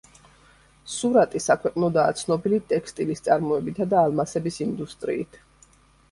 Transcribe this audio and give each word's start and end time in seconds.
სურატი 0.91 1.41
საქვეყნოდაა 1.47 2.15
ცნობილი 2.21 2.59
ტექსტილის 2.71 3.21
წარმოებითა 3.27 3.87
და 3.91 3.99
ალმასების 4.05 4.57
ინდუსტრიით. 4.65 5.39